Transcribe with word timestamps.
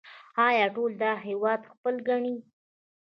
آیا 0.47 0.65
ټول 0.75 0.91
دا 1.03 1.11
هیواد 1.27 1.61
خپل 1.71 1.95
ګڼي؟ 2.07 2.35